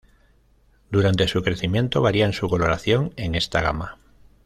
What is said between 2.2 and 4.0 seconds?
su coloración en esta gama.